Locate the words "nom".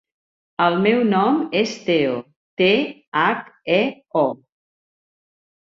1.09-1.37